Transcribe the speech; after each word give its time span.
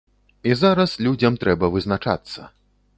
І 0.51 0.55
зараз 0.61 0.97
людзям 1.09 1.39
трэба 1.45 1.73
вызначацца. 1.77 2.53